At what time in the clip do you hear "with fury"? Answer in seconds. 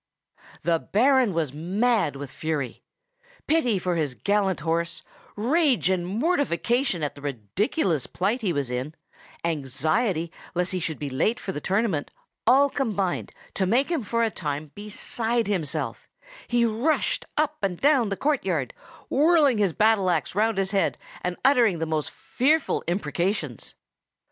2.15-2.81